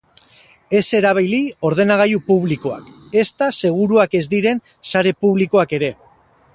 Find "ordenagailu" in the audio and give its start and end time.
1.69-2.23